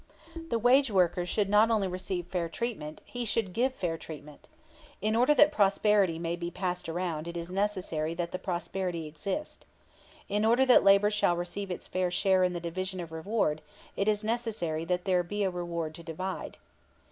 The 0.49 0.57
wage 0.57 0.89
worker 0.89 1.27
should 1.27 1.47
not 1.47 1.69
only 1.69 1.87
receive 1.87 2.25
fair 2.25 2.49
treatment; 2.49 3.01
he 3.05 3.23
should 3.23 3.53
give 3.53 3.75
fair 3.75 3.99
treatment. 3.99 4.49
In 4.99 5.15
order 5.15 5.35
that 5.35 5.51
prosperity 5.51 6.17
may 6.17 6.35
be 6.35 6.49
passed 6.49 6.89
around 6.89 7.27
it 7.27 7.37
is 7.37 7.51
necessary 7.51 8.15
that 8.15 8.31
the 8.31 8.39
prosperity 8.39 9.05
exist. 9.05 9.63
In 10.27 10.43
order 10.43 10.65
that 10.65 10.83
labor 10.83 11.11
shall 11.11 11.37
receive 11.37 11.69
its 11.69 11.85
fair 11.85 12.09
share 12.09 12.43
in 12.43 12.53
the 12.53 12.59
division 12.59 12.99
of 12.99 13.11
reward 13.11 13.61
it 13.95 14.07
is 14.07 14.23
necessary 14.23 14.85
that 14.85 15.05
there 15.05 15.21
be 15.21 15.43
a 15.43 15.51
reward 15.51 15.93
to 15.93 16.01
divide. 16.01 16.57